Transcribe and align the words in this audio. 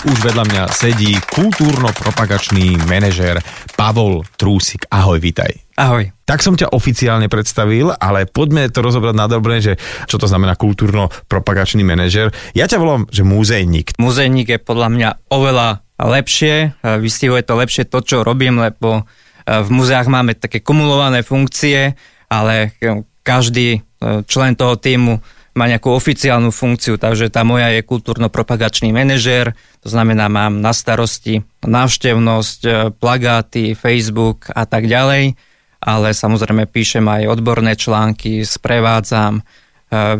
Už 0.00 0.16
vedľa 0.24 0.48
mňa 0.48 0.62
sedí 0.72 1.12
kultúrno-propagačný 1.28 2.88
manažér 2.88 3.36
Pavol 3.76 4.24
Trúsik. 4.40 4.88
Ahoj, 4.88 5.20
vítaj. 5.20 5.52
Ahoj. 5.76 6.08
Tak 6.24 6.40
som 6.40 6.56
ťa 6.56 6.72
oficiálne 6.72 7.28
predstavil, 7.28 7.92
ale 8.00 8.24
poďme 8.24 8.72
to 8.72 8.80
rozobrať 8.80 9.12
na 9.12 9.28
dobré, 9.28 9.60
že 9.60 9.76
čo 10.08 10.16
to 10.16 10.24
znamená 10.24 10.56
kultúrno-propagačný 10.56 11.84
manažér. 11.84 12.32
Ja 12.56 12.64
ťa 12.64 12.80
volám, 12.80 13.12
že 13.12 13.28
múzejník. 13.28 14.00
Muzejník 14.00 14.48
je 14.48 14.60
podľa 14.64 14.88
mňa 14.88 15.08
oveľa 15.28 15.84
lepšie, 16.00 16.80
e, 16.80 16.96
vystihuje 16.96 17.44
to 17.44 17.60
lepšie 17.60 17.84
to, 17.84 18.00
čo 18.00 18.24
robím, 18.24 18.56
lebo 18.56 19.04
e, 19.04 19.60
v 19.60 19.68
muzeách 19.68 20.08
máme 20.08 20.32
také 20.32 20.64
kumulované 20.64 21.20
funkcie, 21.20 21.92
ale 22.32 22.72
e, 22.80 23.04
každý 23.20 23.84
člen 24.00 24.56
toho 24.56 24.80
týmu 24.80 25.20
má 25.54 25.66
nejakú 25.66 25.90
oficiálnu 25.90 26.54
funkciu, 26.54 26.94
takže 26.96 27.28
tá 27.28 27.42
moja 27.42 27.74
je 27.74 27.82
kultúrno-propagačný 27.82 28.94
manažér, 28.94 29.52
to 29.82 29.88
znamená 29.90 30.30
mám 30.30 30.62
na 30.62 30.70
starosti 30.70 31.42
návštevnosť, 31.66 32.92
plagáty, 32.96 33.74
Facebook 33.74 34.46
a 34.54 34.64
tak 34.64 34.86
ďalej 34.86 35.34
ale 35.80 36.12
samozrejme 36.12 36.68
píšem 36.68 37.08
aj 37.08 37.40
odborné 37.40 37.72
články, 37.72 38.44
sprevádzam, 38.44 39.40
e, 39.40 39.42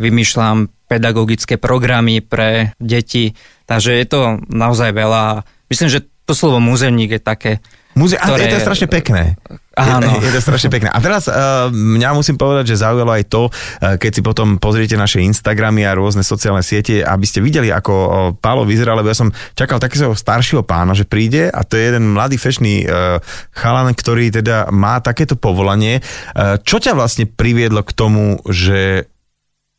vymýšľam 0.00 0.72
pedagogické 0.88 1.60
programy 1.60 2.24
pre 2.24 2.72
deti, 2.80 3.36
takže 3.68 4.00
je 4.00 4.06
to 4.08 4.20
naozaj 4.48 4.90
veľa. 4.96 5.44
Myslím, 5.68 5.92
že 5.92 6.08
to 6.24 6.32
slovo 6.32 6.58
múzevník 6.58 7.20
je 7.20 7.22
také 7.22 7.52
Muze- 7.94 8.18
ktoré... 8.18 8.46
A 8.46 8.46
je 8.46 8.54
to 8.56 8.64
strašne 8.64 8.88
pekné. 8.88 9.34
Áno. 9.80 10.20
Je, 10.20 10.28
je 10.28 10.32
to 10.36 10.44
strašne 10.44 10.68
pekné. 10.68 10.92
A 10.92 11.00
teraz 11.00 11.24
uh, 11.26 11.72
mňa 11.72 12.12
musím 12.12 12.36
povedať, 12.36 12.76
že 12.76 12.84
zaujalo 12.84 13.10
aj 13.16 13.24
to, 13.32 13.48
uh, 13.48 13.96
keď 13.96 14.10
si 14.12 14.22
potom 14.22 14.60
pozriete 14.60 14.94
naše 15.00 15.24
Instagramy 15.24 15.88
a 15.88 15.96
rôzne 15.96 16.20
sociálne 16.20 16.60
siete, 16.60 17.00
aby 17.00 17.24
ste 17.24 17.40
videli, 17.40 17.72
ako 17.72 17.92
uh, 17.94 18.10
Pálo 18.36 18.68
vyzerá, 18.68 18.92
lebo 18.92 19.08
ja 19.08 19.16
som 19.16 19.32
čakal 19.56 19.80
takého 19.80 20.12
staršieho 20.12 20.62
pána, 20.62 20.92
že 20.92 21.08
príde 21.08 21.48
a 21.48 21.64
to 21.64 21.80
je 21.80 21.88
jeden 21.88 22.12
mladý 22.12 22.36
fešný 22.36 22.84
uh, 22.84 23.18
chalan, 23.56 23.96
ktorý 23.96 24.28
teda 24.30 24.68
má 24.68 25.00
takéto 25.00 25.34
povolanie. 25.34 26.04
Uh, 26.36 26.60
čo 26.60 26.76
ťa 26.76 26.92
vlastne 26.92 27.24
priviedlo 27.24 27.80
k 27.80 27.96
tomu, 27.96 28.38
že 28.46 29.08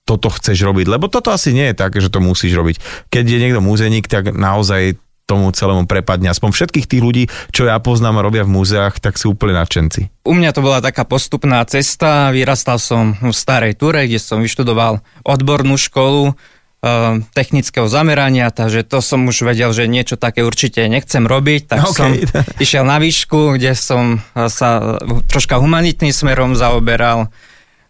toto 0.01 0.33
chceš 0.33 0.65
robiť? 0.65 0.89
Lebo 0.89 1.07
toto 1.07 1.29
asi 1.29 1.53
nie 1.53 1.71
je 1.71 1.75
tak, 1.77 1.93
že 1.95 2.09
to 2.09 2.19
musíš 2.19 2.57
robiť. 2.57 3.07
Keď 3.13 3.23
je 3.23 3.37
niekto 3.37 3.61
múzeník, 3.61 4.09
tak 4.09 4.33
naozaj 4.33 4.97
tomu 5.31 5.47
celému 5.55 5.87
prepadne. 5.87 6.27
Aspoň 6.27 6.51
všetkých 6.51 6.85
tých 6.91 7.01
ľudí, 7.01 7.23
čo 7.55 7.63
ja 7.63 7.79
poznám 7.79 8.19
a 8.19 8.25
robia 8.27 8.43
v 8.43 8.51
múzeách, 8.51 8.99
tak 8.99 9.15
sú 9.15 9.31
úplne 9.31 9.55
nadšenci. 9.55 10.27
U 10.27 10.35
mňa 10.35 10.51
to 10.51 10.59
bola 10.59 10.83
taká 10.83 11.07
postupná 11.07 11.63
cesta. 11.63 12.35
Vyrastal 12.35 12.83
som 12.83 13.15
v 13.15 13.31
Starej 13.31 13.79
Ture, 13.79 14.03
kde 14.11 14.19
som 14.19 14.43
vyštudoval 14.43 14.99
odbornú 15.23 15.79
školu 15.79 16.35
eh, 16.35 17.23
technického 17.31 17.87
zamerania, 17.87 18.51
takže 18.51 18.83
to 18.83 18.99
som 18.99 19.23
už 19.23 19.47
vedel, 19.47 19.71
že 19.71 19.87
niečo 19.87 20.19
také 20.19 20.43
určite 20.43 20.83
nechcem 20.91 21.23
robiť, 21.23 21.61
tak 21.71 21.79
okay. 21.87 21.95
som 21.95 22.09
išiel 22.59 22.83
na 22.83 22.99
výšku, 22.99 23.55
kde 23.55 23.71
som 23.71 24.19
sa 24.35 24.99
troška 25.31 25.55
humanitným 25.63 26.11
smerom 26.11 26.59
zaoberal. 26.59 27.31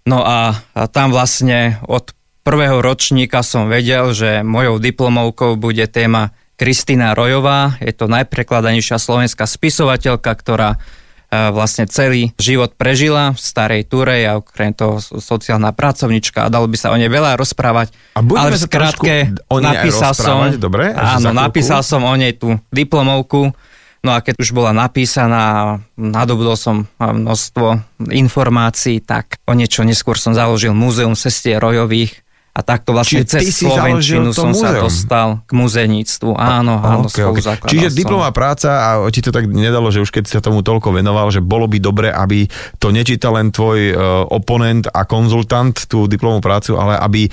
No 0.05 0.25
a 0.25 0.57
tam 0.93 1.13
vlastne 1.13 1.77
od 1.85 2.13
prvého 2.41 2.81
ročníka 2.81 3.45
som 3.45 3.69
vedel, 3.69 4.13
že 4.17 4.41
mojou 4.41 4.81
diplomovkou 4.81 5.61
bude 5.61 5.85
téma 5.85 6.33
Kristýna 6.61 7.17
Rojová. 7.17 7.81
Je 7.81 7.89
to 7.89 8.05
najprekladanejšia 8.05 9.01
slovenská 9.01 9.49
spisovateľka, 9.49 10.29
ktorá 10.29 10.77
e, 10.77 11.49
vlastne 11.49 11.89
celý 11.89 12.37
život 12.37 12.77
prežila 12.77 13.33
v 13.33 13.39
Starej 13.41 13.89
Turej 13.89 14.29
a 14.29 14.37
okrem 14.37 14.69
toho 14.69 15.01
sociálna 15.01 15.73
pracovnička 15.73 16.45
a 16.45 16.53
dalo 16.53 16.69
by 16.69 16.77
sa 16.77 16.93
o 16.93 17.01
nej 17.01 17.09
veľa 17.09 17.33
rozprávať. 17.33 17.89
A 18.13 18.21
ale 18.21 18.53
v 18.53 18.61
skratke 18.61 19.13
napísal 19.49 20.13
som, 20.13 20.53
dobre? 20.61 20.93
Áno, 20.93 21.33
napísal 21.33 21.81
som 21.81 22.05
o 22.05 22.13
nej 22.13 22.37
tú 22.37 22.53
diplomovku, 22.69 23.57
no 24.05 24.09
a 24.13 24.21
keď 24.21 24.37
už 24.37 24.53
bola 24.53 24.69
napísaná, 24.69 25.81
nadobudol 25.97 26.53
som 26.53 26.85
množstvo 27.01 27.97
informácií, 28.13 29.01
tak 29.01 29.41
o 29.49 29.57
niečo 29.57 29.81
neskôr 29.81 30.13
som 30.13 30.37
založil 30.37 30.77
Múzeum 30.77 31.17
sestier 31.17 31.57
Rojových, 31.57 32.21
a 32.51 32.59
takto 32.67 32.91
vlastne 32.91 33.23
Čiže 33.23 33.31
cez 33.31 33.63
Slovenčinu 33.63 34.35
som 34.35 34.51
múzeum. 34.51 34.59
sa 34.59 34.69
dostal 34.75 35.27
k 35.47 35.51
muzejníctvu. 35.55 36.35
Áno, 36.35 36.83
áno, 36.83 37.07
okay, 37.07 37.23
okay. 37.23 37.63
Čiže 37.63 37.95
diplomová 37.95 38.35
práca 38.35 38.69
a 38.75 38.89
ti 39.07 39.23
to 39.23 39.31
tak 39.31 39.47
nedalo, 39.47 39.87
že 39.87 40.03
už 40.03 40.11
keď 40.11 40.27
sa 40.27 40.43
tomu 40.43 40.59
toľko 40.59 40.99
venoval, 40.99 41.31
že 41.31 41.39
bolo 41.39 41.71
by 41.71 41.79
dobre, 41.79 42.11
aby 42.11 42.51
to 42.75 42.91
nečítal 42.91 43.39
len 43.39 43.55
tvoj 43.55 43.79
uh, 43.95 43.95
oponent 44.27 44.83
a 44.91 45.07
konzultant 45.07 45.71
tú 45.87 46.11
diplomovú 46.11 46.43
prácu, 46.43 46.75
ale 46.75 46.99
aby 46.99 47.31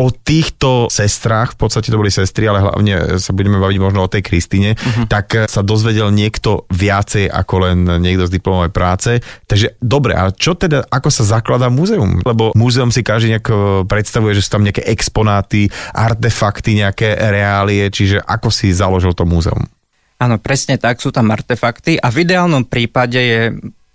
o 0.00 0.08
týchto 0.08 0.88
sestrách, 0.88 1.52
v 1.54 1.58
podstate 1.60 1.92
to 1.92 2.00
boli 2.00 2.08
sestry, 2.08 2.48
ale 2.48 2.64
hlavne 2.64 3.20
sa 3.20 3.36
budeme 3.36 3.60
baviť 3.60 3.78
možno 3.78 4.08
o 4.08 4.08
tej 4.08 4.24
Kristine, 4.24 4.72
uh-huh. 4.72 5.04
tak 5.04 5.44
sa 5.44 5.60
dozvedel 5.60 6.08
niekto 6.08 6.64
viacej 6.72 7.28
ako 7.28 7.54
len 7.68 7.84
niekto 8.00 8.24
z 8.24 8.40
diplomovej 8.40 8.72
práce. 8.72 9.20
Takže 9.44 9.76
dobre, 9.84 10.16
a 10.16 10.32
čo 10.32 10.56
teda, 10.56 10.88
ako 10.88 11.12
sa 11.12 11.36
zakladá 11.36 11.68
múzeum? 11.68 12.24
Lebo 12.24 12.56
múzeum 12.56 12.88
si 12.88 13.04
každý 13.04 13.36
nejak 13.36 13.48
e, 13.52 13.54
predstavuje, 13.84 14.32
že 14.32 14.48
sú 14.48 14.56
tam 14.56 14.64
nejaké 14.64 14.88
exponáty, 14.88 15.68
artefakty, 15.92 16.80
nejaké 16.80 17.20
reálie, 17.20 17.92
čiže 17.92 18.24
ako 18.24 18.48
si 18.48 18.72
založil 18.72 19.12
to 19.12 19.28
múzeum? 19.28 19.68
Áno, 20.20 20.36
presne 20.36 20.76
tak, 20.76 21.00
sú 21.00 21.12
tam 21.12 21.32
artefakty 21.32 21.96
a 21.96 22.12
v 22.12 22.28
ideálnom 22.28 22.68
prípade 22.68 23.20
je 23.20 23.40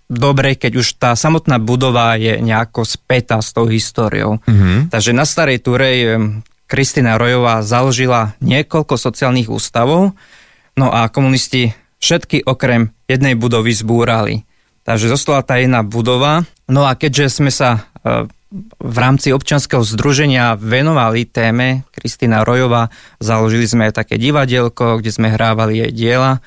dobre, 0.10 0.54
keď 0.54 0.72
už 0.82 0.88
tá 1.02 1.12
samotná 1.18 1.58
budova 1.58 2.14
je 2.16 2.38
nejako 2.42 2.86
spätá 2.86 3.42
s 3.42 3.52
tou 3.52 3.66
históriou. 3.66 4.42
Mm-hmm. 4.46 4.94
Takže 4.94 5.12
na 5.12 5.26
Starej 5.26 5.66
Turej 5.66 5.98
Kristina 6.66 7.18
Rojová 7.22 7.62
založila 7.62 8.34
niekoľko 8.42 8.98
sociálnych 8.98 9.50
ústavov, 9.50 10.18
no 10.78 10.88
a 10.90 11.10
komunisti 11.10 11.74
všetky 12.02 12.46
okrem 12.46 12.94
jednej 13.10 13.38
budovy 13.38 13.74
zbúrali. 13.74 14.46
Takže 14.86 15.10
zostala 15.10 15.42
tá 15.42 15.58
jedna 15.58 15.82
budova. 15.82 16.46
No 16.70 16.86
a 16.86 16.94
keďže 16.94 17.42
sme 17.42 17.50
sa 17.50 17.90
e, 18.06 18.30
v 18.78 18.98
rámci 18.98 19.34
občianského 19.34 19.82
združenia 19.82 20.54
venovali 20.58 21.26
téme 21.26 21.90
Kristina 21.90 22.46
Rojová, 22.46 22.94
založili 23.18 23.66
sme 23.66 23.90
také 23.90 24.22
divadielko, 24.22 25.02
kde 25.02 25.10
sme 25.10 25.34
hrávali 25.34 25.82
jej 25.86 25.92
diela, 25.92 26.46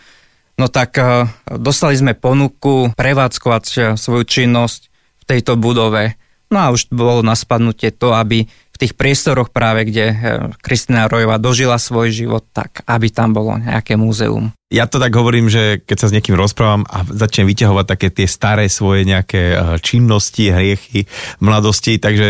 No 0.59 0.67
tak 0.67 0.99
eh, 0.99 1.31
dostali 1.47 1.95
sme 1.95 2.19
ponuku 2.19 2.91
prevádzkovať 2.99 3.65
eh, 3.79 3.83
svoju 3.95 4.27
činnosť 4.27 4.91
v 4.91 5.25
tejto 5.25 5.55
budove. 5.55 6.19
No 6.51 6.59
a 6.59 6.75
už 6.75 6.91
bolo 6.91 7.23
na 7.23 7.39
spadnutie 7.39 7.95
to, 7.95 8.17
aby 8.17 8.49
v 8.49 8.77
tých 8.87 8.95
priestoroch 8.99 9.55
práve, 9.55 9.87
kde 9.87 10.07
eh, 10.11 10.17
Kristina 10.59 11.07
Rojová 11.07 11.39
dožila 11.39 11.79
svoj 11.79 12.11
život, 12.11 12.43
tak 12.51 12.83
aby 12.91 13.07
tam 13.07 13.39
bolo 13.39 13.55
nejaké 13.55 13.95
múzeum. 13.95 14.51
Ja 14.69 14.85
to 14.85 15.01
tak 15.01 15.15
hovorím, 15.17 15.49
že 15.49 15.81
keď 15.81 15.97
sa 15.97 16.09
s 16.11 16.15
niekým 16.19 16.37
rozprávam 16.37 16.85
a 16.91 17.01
začnem 17.07 17.49
vyťahovať 17.49 17.87
také 17.89 18.09
tie 18.13 18.29
staré 18.29 18.69
svoje 18.69 19.09
nejaké 19.09 19.57
činnosti, 19.81 20.53
hriechy, 20.53 21.09
mladosti, 21.41 21.97
takže 21.97 22.29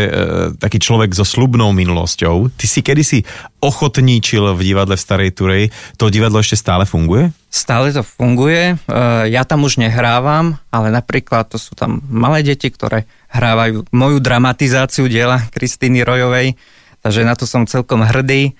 taký 0.55 0.79
človek 0.79 1.11
so 1.11 1.27
slubnou 1.27 1.75
minulosťou. 1.75 2.47
Ty 2.55 2.63
si 2.63 2.79
kedysi 2.79 3.27
ochotníčil 3.59 4.55
v 4.55 4.61
divadle 4.71 4.95
v 4.95 5.03
Starej 5.03 5.35
Turej. 5.35 5.63
To 5.99 6.07
divadlo 6.07 6.39
ešte 6.39 6.55
stále 6.55 6.87
funguje? 6.87 7.35
Stále 7.49 7.89
to 7.89 8.05
funguje. 8.05 8.77
E, 8.77 8.95
ja 9.33 9.41
tam 9.41 9.65
už 9.65 9.81
nehrávam, 9.81 10.61
ale 10.69 10.93
napríklad 10.93 11.49
to 11.49 11.57
sú 11.57 11.73
tam 11.73 11.97
malé 12.05 12.45
deti, 12.45 12.69
ktoré 12.69 13.09
hrávajú 13.33 13.89
moju 13.89 14.17
dramatizáciu 14.21 15.09
diela 15.09 15.41
Kristýny 15.49 16.05
Rojovej, 16.05 16.53
takže 17.01 17.25
na 17.25 17.33
to 17.33 17.49
som 17.49 17.65
celkom 17.65 18.05
hrdý. 18.05 18.53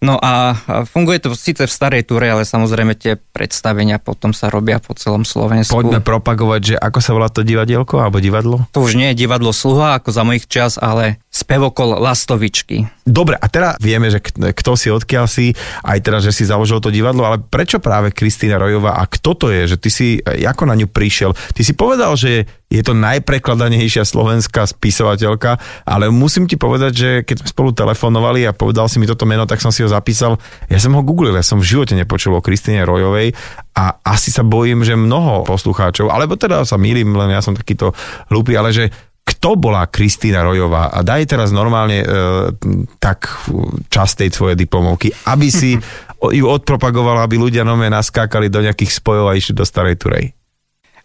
No 0.00 0.16
a 0.16 0.56
funguje 0.88 1.20
to 1.20 1.36
síce 1.36 1.60
v 1.60 1.68
starej 1.68 2.08
túre, 2.08 2.32
ale 2.32 2.48
samozrejme 2.48 2.96
tie 2.96 3.20
predstavenia 3.20 4.00
potom 4.00 4.32
sa 4.32 4.48
robia 4.48 4.80
po 4.80 4.96
celom 4.96 5.28
Slovensku. 5.28 5.76
Poďme 5.76 6.00
propagovať, 6.00 6.60
že 6.72 6.76
ako 6.80 6.98
sa 7.04 7.12
volá 7.12 7.28
to 7.28 7.44
divadielko 7.44 8.00
alebo 8.00 8.16
divadlo? 8.16 8.64
To 8.72 8.80
už 8.80 8.96
nie 8.96 9.12
je 9.12 9.20
divadlo 9.28 9.52
sluha 9.52 10.00
ako 10.00 10.08
za 10.08 10.24
mojich 10.24 10.48
čas, 10.48 10.80
ale 10.80 11.20
spevokol 11.30 12.02
Lastovičky. 12.02 12.90
Dobre, 13.06 13.38
a 13.38 13.46
teraz 13.46 13.78
vieme, 13.78 14.10
že 14.10 14.18
kto 14.18 14.74
si 14.74 14.90
odkiaľ 14.90 15.30
si, 15.30 15.54
aj 15.86 15.98
teraz, 16.02 16.26
že 16.26 16.34
si 16.34 16.42
založil 16.42 16.82
to 16.82 16.90
divadlo, 16.90 17.22
ale 17.22 17.38
prečo 17.38 17.78
práve 17.78 18.10
Kristýna 18.10 18.58
Rojová 18.58 18.98
a 18.98 19.06
kto 19.06 19.38
to 19.38 19.46
je, 19.54 19.70
že 19.70 19.76
ty 19.78 19.88
si, 19.94 20.06
ako 20.26 20.66
na 20.66 20.74
ňu 20.74 20.90
prišiel? 20.90 21.30
Ty 21.54 21.62
si 21.62 21.78
povedal, 21.78 22.18
že 22.18 22.50
je 22.70 22.82
to 22.82 22.94
najprekladanejšia 22.98 24.06
slovenská 24.06 24.62
spisovateľka, 24.66 25.58
ale 25.86 26.10
musím 26.10 26.50
ti 26.50 26.54
povedať, 26.58 26.92
že 26.94 27.10
keď 27.26 27.42
sme 27.42 27.48
spolu 27.50 27.70
telefonovali 27.74 28.46
a 28.46 28.54
povedal 28.54 28.90
si 28.90 28.98
mi 28.98 29.06
toto 29.06 29.26
meno, 29.26 29.46
tak 29.46 29.62
som 29.62 29.74
si 29.74 29.82
ho 29.82 29.90
zapísal. 29.90 30.38
Ja 30.66 30.78
som 30.82 30.94
ho 30.94 31.02
googlil, 31.02 31.34
ja 31.34 31.46
som 31.46 31.58
v 31.62 31.66
živote 31.66 31.98
nepočul 31.98 32.34
o 32.34 32.42
Kristine 32.42 32.86
Rojovej 32.86 33.34
a 33.74 33.98
asi 34.02 34.30
sa 34.30 34.42
bojím, 34.46 34.82
že 34.82 34.98
mnoho 34.98 35.46
poslucháčov, 35.46 36.10
alebo 36.10 36.34
teda 36.38 36.62
sa 36.62 36.78
milím, 36.78 37.14
len 37.14 37.34
ja 37.34 37.42
som 37.42 37.58
takýto 37.58 37.94
hlúpy, 38.30 38.54
ale 38.54 38.70
že 38.70 38.90
kto 39.40 39.56
bola 39.56 39.88
Kristýna 39.88 40.44
Rojová 40.44 40.92
a 40.92 41.00
daj 41.00 41.32
teraz 41.32 41.48
normálne 41.48 42.04
e, 42.04 42.06
tak 43.00 43.40
čas 43.88 44.12
tej 44.12 44.28
svojej 44.36 44.52
diplomovky, 44.52 45.16
aby 45.32 45.48
si 45.48 45.80
ju 46.38 46.44
odpropagovala, 46.44 47.24
aby 47.24 47.40
ľudia 47.40 47.64
nome 47.64 47.88
naskákali 47.88 48.52
do 48.52 48.60
nejakých 48.60 49.00
spojov 49.00 49.32
a 49.32 49.36
išli 49.40 49.56
do 49.56 49.64
Starej 49.64 49.96
Turej. 49.96 50.36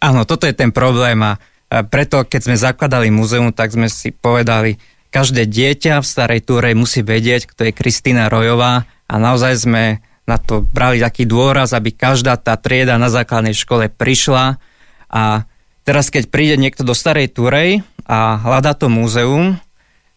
Áno, 0.04 0.28
toto 0.28 0.44
je 0.44 0.52
ten 0.52 0.68
problém 0.68 1.16
a 1.24 1.40
preto, 1.88 2.28
keď 2.28 2.40
sme 2.44 2.56
zakladali 2.60 3.08
múzeum, 3.08 3.48
tak 3.56 3.72
sme 3.72 3.88
si 3.88 4.12
povedali, 4.12 4.76
každé 5.08 5.48
dieťa 5.48 6.04
v 6.04 6.06
Starej 6.06 6.44
Turej 6.44 6.76
musí 6.76 7.00
vedieť, 7.00 7.48
kto 7.48 7.72
je 7.72 7.72
Kristýna 7.72 8.28
Rojová 8.28 8.84
a 9.08 9.14
naozaj 9.16 9.64
sme 9.64 10.04
na 10.28 10.36
to 10.36 10.60
brali 10.60 11.00
taký 11.00 11.24
dôraz, 11.24 11.72
aby 11.72 11.88
každá 11.96 12.36
tá 12.36 12.60
trieda 12.60 13.00
na 13.00 13.08
základnej 13.08 13.56
škole 13.56 13.88
prišla 13.88 14.60
a 15.08 15.48
teraz 15.88 16.12
keď 16.12 16.28
príde 16.28 16.60
niekto 16.60 16.84
do 16.84 16.92
Starej 16.92 17.32
Turej 17.32 17.80
a 18.06 18.38
hľadá 18.38 18.78
to 18.78 18.86
múzeum, 18.86 19.58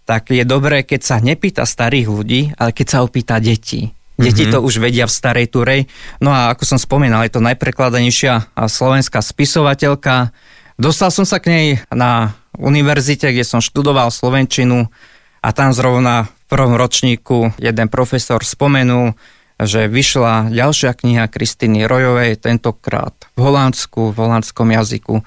tak 0.06 0.34
je 0.34 0.42
dobré, 0.42 0.82
keď 0.82 1.02
sa 1.06 1.16
nepýta 1.22 1.66
starých 1.66 2.08
ľudí, 2.10 2.42
ale 2.58 2.74
keď 2.74 2.88
sa 2.90 3.00
opýta 3.06 3.38
detí. 3.38 3.94
Deti 4.20 4.44
mm-hmm. 4.44 4.58
to 4.58 4.66
už 4.66 4.84
vedia 4.84 5.08
v 5.08 5.16
Starej 5.16 5.48
Turej. 5.48 5.82
No 6.20 6.36
a 6.36 6.52
ako 6.52 6.76
som 6.76 6.80
spomínal, 6.82 7.24
je 7.24 7.40
to 7.40 7.46
najprekladanejšia 7.46 8.52
slovenská 8.52 9.24
spisovateľka. 9.24 10.36
Dostal 10.76 11.08
som 11.14 11.24
sa 11.24 11.40
k 11.40 11.46
nej 11.48 11.68
na 11.88 12.36
univerzite, 12.60 13.32
kde 13.32 13.48
som 13.48 13.64
študoval 13.64 14.12
Slovenčinu 14.12 14.92
a 15.40 15.50
tam 15.56 15.72
zrovna 15.72 16.28
v 16.28 16.44
prvom 16.52 16.76
ročníku 16.76 17.56
jeden 17.64 17.88
profesor 17.88 18.44
spomenul, 18.44 19.16
že 19.56 19.88
vyšla 19.88 20.52
ďalšia 20.52 21.00
kniha 21.00 21.32
Kristiny 21.32 21.88
Rojovej, 21.88 22.44
tentokrát 22.44 23.16
v 23.40 23.48
Holandsku, 23.48 24.12
v 24.12 24.18
holandskom 24.20 24.68
jazyku. 24.72 25.24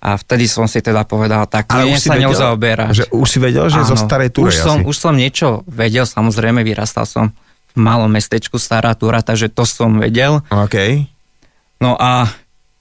A 0.00 0.16
vtedy 0.16 0.48
som 0.48 0.64
si 0.64 0.80
teda 0.80 1.04
povedal, 1.04 1.44
tak 1.44 1.68
Ale 1.68 1.92
už 1.92 2.00
sa 2.00 2.16
ňou 2.16 2.32
zaoberáš. 2.32 3.04
Že 3.04 3.06
už 3.12 3.26
si 3.28 3.38
vedel, 3.38 3.66
že 3.68 3.84
Áno, 3.84 3.88
zo 3.92 3.96
starej 4.00 4.32
túry 4.32 4.48
už 4.48 4.56
som, 4.56 4.76
už 4.88 4.96
som 4.96 5.12
niečo 5.12 5.60
vedel, 5.68 6.08
samozrejme 6.08 6.64
vyrastal 6.64 7.04
som 7.04 7.36
v 7.70 7.78
malom 7.78 8.08
mestečku 8.08 8.56
Stará 8.56 8.96
Túra, 8.96 9.20
takže 9.20 9.52
to 9.52 9.68
som 9.68 10.00
vedel. 10.00 10.40
OK. 10.48 11.04
No 11.78 12.00
a 12.00 12.32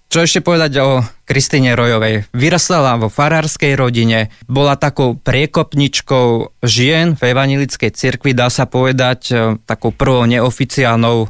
čo 0.10 0.26
ešte 0.26 0.42
povedať 0.42 0.82
o 0.82 1.06
Kristine 1.30 1.78
Rojovej? 1.78 2.34
Vyrastala 2.34 2.98
vo 2.98 3.14
farárskej 3.14 3.78
rodine, 3.78 4.34
bola 4.50 4.74
takou 4.74 5.14
priekopničkou 5.14 6.58
žien 6.66 7.14
v 7.14 7.22
evanilickej 7.22 7.94
cirkvi, 7.94 8.34
dá 8.34 8.50
sa 8.50 8.66
povedať, 8.66 9.20
e, 9.30 9.34
takou 9.70 9.94
prvou 9.94 10.26
neoficiálnou 10.26 11.30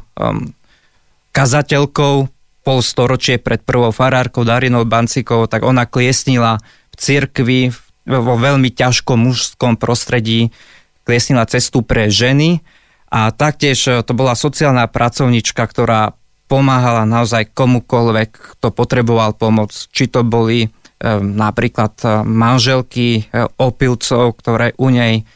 kazateľkou, 1.36 2.14
pol 2.60 2.84
storočie 2.84 3.40
pred 3.40 3.64
prvou 3.64 3.90
farárkou 3.90 4.44
Darinou 4.44 4.84
Bancikou, 4.84 5.48
tak 5.48 5.64
ona 5.64 5.88
kliesnila 5.88 6.60
v 6.92 6.94
cirkvi 6.96 7.60
vo 8.04 8.34
veľmi 8.36 8.72
ťažkom 8.72 9.28
mužskom 9.28 9.76
prostredí, 9.78 10.50
kliesnila 11.04 11.46
cestu 11.48 11.80
pre 11.80 12.10
ženy 12.10 12.60
a 13.10 13.34
taktiež 13.34 13.78
e, 13.90 13.90
to 14.06 14.12
bola 14.14 14.38
sociálna 14.38 14.86
pracovnička, 14.86 15.62
ktorá 15.66 16.14
pomáhala 16.50 17.06
naozaj 17.06 17.50
komukoľvek, 17.54 18.58
kto 18.58 18.74
potreboval 18.74 19.34
pomoc. 19.34 19.70
Či 19.70 20.10
to 20.10 20.22
boli 20.26 20.66
e, 20.66 20.68
napríklad 21.18 21.94
e, 22.02 22.06
manželky 22.26 23.26
opilcov, 23.58 24.38
ktoré 24.38 24.74
u 24.78 24.90
nej 24.90 25.26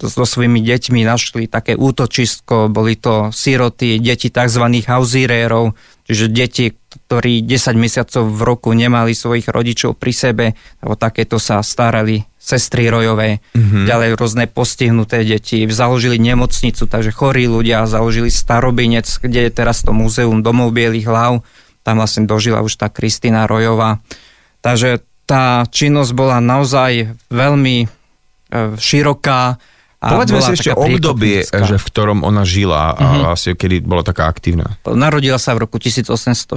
so 0.00 0.24
svojimi 0.24 0.64
deťmi 0.64 1.04
našli 1.04 1.44
také 1.44 1.76
útočisko, 1.76 2.72
boli 2.72 2.96
to 2.96 3.28
siroty, 3.32 4.00
deti 4.00 4.32
tzv. 4.32 4.64
hauzírérov, 4.88 5.76
čiže 6.10 6.26
deti, 6.26 6.74
ktorí 6.74 7.46
10 7.46 7.78
mesiacov 7.78 8.26
v 8.26 8.42
roku 8.42 8.74
nemali 8.74 9.14
svojich 9.14 9.46
rodičov 9.46 9.94
pri 9.94 10.10
sebe, 10.10 10.46
alebo 10.82 10.98
takéto 10.98 11.38
sa 11.38 11.62
starali 11.62 12.26
sestry 12.34 12.90
Rojové, 12.90 13.38
mm-hmm. 13.54 13.86
ďalej 13.86 14.10
rôzne 14.18 14.44
postihnuté 14.50 15.22
deti, 15.22 15.62
založili 15.70 16.18
nemocnicu, 16.18 16.90
takže 16.90 17.14
chorí 17.14 17.46
ľudia 17.46 17.86
založili 17.86 18.26
starobinec, 18.26 19.06
kde 19.06 19.46
je 19.46 19.52
teraz 19.54 19.86
to 19.86 19.94
múzeum 19.94 20.42
domov 20.42 20.74
bielých 20.74 21.06
hlav, 21.06 21.46
tam 21.86 22.02
vlastne 22.02 22.26
dožila 22.26 22.66
už 22.66 22.74
tá 22.74 22.90
Kristina 22.90 23.46
Rojová. 23.46 24.02
Takže 24.66 25.06
tá 25.30 25.62
činnosť 25.62 26.10
bola 26.10 26.42
naozaj 26.42 27.14
veľmi 27.30 27.86
e, 27.86 27.86
široká, 28.74 29.62
a 30.00 30.16
Povedzme 30.16 30.40
si 30.40 30.56
ešte 30.56 30.72
obdobie, 30.72 31.44
že 31.44 31.76
v 31.76 31.84
ktorom 31.92 32.24
ona 32.24 32.40
žila 32.40 32.96
a 32.96 33.04
mm-hmm. 33.04 33.32
asi 33.36 33.52
kedy 33.52 33.84
bola 33.84 34.00
taká 34.00 34.32
aktívna. 34.32 34.80
Narodila 34.88 35.36
sa 35.36 35.52
v 35.52 35.68
roku 35.68 35.76
1860, 35.76 36.56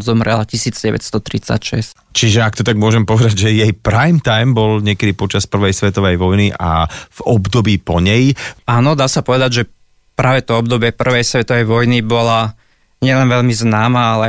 zomrela 0.00 0.48
1936. 0.48 1.92
Čiže 2.16 2.38
ak 2.40 2.56
to 2.56 2.64
tak 2.64 2.80
môžem 2.80 3.04
povedať, 3.04 3.36
že 3.36 3.52
jej 3.52 3.72
prime 3.76 4.24
time 4.24 4.56
bol 4.56 4.80
niekedy 4.80 5.12
počas 5.12 5.44
prvej 5.44 5.76
svetovej 5.76 6.16
vojny 6.16 6.56
a 6.56 6.88
v 6.88 7.20
období 7.28 7.76
po 7.84 8.00
nej. 8.00 8.32
Áno, 8.64 8.96
dá 8.96 9.12
sa 9.12 9.20
povedať, 9.20 9.50
že 9.60 9.62
práve 10.16 10.40
to 10.40 10.56
obdobie 10.56 10.96
prvej 10.96 11.20
svetovej 11.20 11.68
vojny 11.68 12.00
bola 12.00 12.56
nielen 13.04 13.28
veľmi 13.28 13.52
známa, 13.52 14.16
ale 14.16 14.28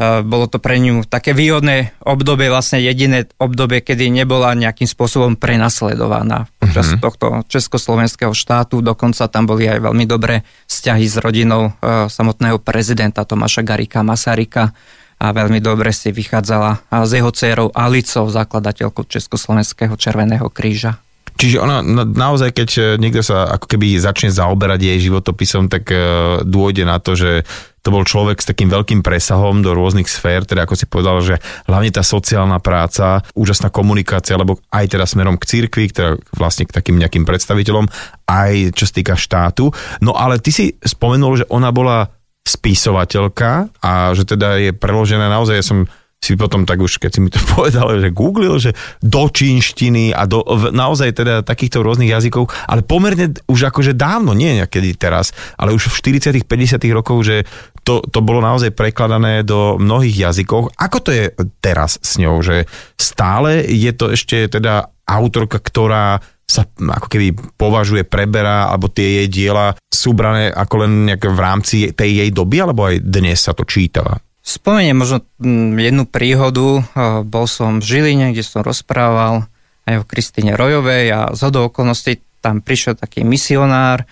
bolo 0.00 0.50
to 0.50 0.58
pre 0.58 0.82
ňu 0.82 1.06
také 1.06 1.30
výhodné 1.30 1.94
obdobie, 2.02 2.50
vlastne 2.50 2.82
jediné 2.82 3.30
obdobie, 3.38 3.78
kedy 3.78 4.10
nebola 4.10 4.50
nejakým 4.58 4.90
spôsobom 4.90 5.38
prenasledovaná 5.38 6.50
počas 6.58 6.90
uh-huh. 6.90 7.02
tohto 7.02 7.26
československého 7.46 8.34
štátu. 8.34 8.82
Dokonca 8.82 9.30
tam 9.30 9.46
boli 9.46 9.70
aj 9.70 9.78
veľmi 9.78 10.02
dobré 10.10 10.42
vzťahy 10.66 11.06
s 11.06 11.16
rodinou 11.22 11.70
uh, 11.70 12.10
samotného 12.10 12.58
prezidenta 12.58 13.22
Tomáša 13.22 13.62
Garika 13.62 14.02
Masarika 14.02 14.74
a 15.14 15.30
veľmi 15.30 15.62
dobre 15.62 15.94
si 15.94 16.10
vychádzala 16.10 16.90
s 16.90 17.10
jeho 17.14 17.30
dcerou 17.30 17.70
Alicou, 17.70 18.26
zakladateľkou 18.26 19.06
Československého 19.06 19.94
Červeného 19.94 20.50
kríža. 20.50 20.98
Čiže 21.34 21.58
ona 21.58 21.82
naozaj, 22.06 22.54
keď 22.54 22.68
e, 22.78 22.82
niekto 23.02 23.22
sa 23.26 23.58
ako 23.58 23.66
keby 23.66 23.98
začne 23.98 24.30
zaoberať 24.30 24.80
jej 24.86 24.98
životopisom, 25.10 25.66
tak 25.66 25.90
e, 25.90 25.98
dôjde 26.46 26.86
na 26.86 27.02
to, 27.02 27.18
že 27.18 27.42
to 27.84 27.92
bol 27.92 28.00
človek 28.00 28.40
s 28.40 28.48
takým 28.48 28.72
veľkým 28.72 29.04
presahom 29.04 29.60
do 29.60 29.76
rôznych 29.76 30.08
sfér, 30.08 30.48
teda 30.48 30.64
ako 30.64 30.72
si 30.72 30.88
povedal, 30.88 31.20
že 31.20 31.36
hlavne 31.68 31.92
tá 31.92 32.00
sociálna 32.00 32.56
práca, 32.64 33.20
úžasná 33.36 33.68
komunikácia, 33.68 34.40
lebo 34.40 34.56
aj 34.72 34.96
teda 34.96 35.04
smerom 35.04 35.36
k 35.36 35.44
cirkvi, 35.44 35.92
teda 35.92 36.16
vlastne 36.32 36.64
k 36.64 36.72
takým 36.72 36.96
nejakým 36.96 37.28
predstaviteľom, 37.28 37.84
aj 38.24 38.72
čo 38.72 38.88
sa 38.88 38.94
týka 38.96 39.14
štátu. 39.20 39.68
No 40.00 40.16
ale 40.16 40.40
ty 40.40 40.48
si 40.48 40.72
spomenul, 40.80 41.44
že 41.44 41.50
ona 41.52 41.68
bola 41.76 42.08
spisovateľka 42.44 43.68
a 43.84 44.16
že 44.16 44.24
teda 44.24 44.60
je 44.60 44.72
preložená 44.72 45.28
naozaj, 45.28 45.60
ja 45.60 45.64
som 45.64 45.84
si 46.24 46.40
potom 46.40 46.64
tak 46.64 46.80
už, 46.80 46.96
keď 46.96 47.10
si 47.12 47.20
mi 47.20 47.28
to 47.28 47.36
povedal, 47.52 47.92
že 48.00 48.08
googlil, 48.08 48.56
že 48.56 48.72
do 49.04 49.28
čínštiny 49.28 50.16
a 50.16 50.24
do 50.24 50.40
naozaj 50.72 51.12
teda 51.12 51.44
takýchto 51.44 51.84
rôznych 51.84 52.08
jazykov, 52.08 52.48
ale 52.64 52.80
pomerne 52.80 53.36
už 53.44 53.68
akože 53.68 53.92
dávno, 53.92 54.32
nie 54.32 54.56
niekedy 54.56 54.96
teraz, 54.96 55.36
ale 55.60 55.76
už 55.76 55.92
v 55.92 56.16
40 56.16 56.48
50 56.48 56.80
rokov, 56.96 57.28
že 57.28 57.36
to, 57.84 58.00
to 58.08 58.24
bolo 58.24 58.40
naozaj 58.40 58.72
prekladané 58.72 59.44
do 59.44 59.76
mnohých 59.76 60.32
jazykov. 60.32 60.72
Ako 60.80 61.04
to 61.04 61.10
je 61.12 61.24
teraz 61.60 62.00
s 62.00 62.16
ňou, 62.16 62.40
že 62.40 62.64
stále 62.96 63.60
je 63.68 63.92
to 63.92 64.16
ešte 64.16 64.48
teda 64.48 64.88
autorka, 65.04 65.60
ktorá 65.60 66.24
sa 66.44 66.68
ako 66.68 67.08
keby 67.08 67.56
považuje, 67.56 68.04
preberá, 68.04 68.68
alebo 68.68 68.92
tie 68.92 69.24
jej 69.24 69.28
diela 69.28 69.72
sú 69.88 70.12
brané 70.12 70.52
ako 70.52 70.84
len 70.84 71.08
nejak 71.08 71.24
v 71.24 71.40
rámci 71.40 71.76
tej 71.96 72.24
jej 72.24 72.30
doby, 72.32 72.60
alebo 72.60 72.88
aj 72.88 73.00
dnes 73.00 73.40
sa 73.40 73.56
to 73.56 73.64
čítava? 73.64 74.20
Spomeniem 74.44 75.00
možno 75.00 75.24
mm, 75.40 75.72
jednu 75.80 76.04
príhodu. 76.04 76.84
Bol 77.24 77.46
som 77.48 77.80
v 77.80 77.84
Žiline, 77.88 78.36
kde 78.36 78.44
som 78.44 78.60
rozprával 78.60 79.48
aj 79.88 80.04
o 80.04 80.08
Kristine 80.08 80.52
Rojovej 80.52 81.04
a 81.16 81.20
z 81.32 81.40
hodou 81.48 81.72
okolností 81.72 82.20
tam 82.44 82.60
prišiel 82.60 83.00
taký 83.00 83.24
misionár, 83.24 84.04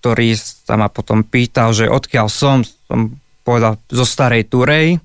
ktorý 0.00 0.36
sa 0.40 0.80
ma 0.80 0.88
potom 0.88 1.20
pýtal, 1.20 1.76
že 1.76 1.84
odkiaľ 1.88 2.32
som, 2.32 2.64
som 2.64 3.20
povedal 3.44 3.76
zo 3.92 4.08
Starej 4.08 4.48
Turej, 4.48 5.00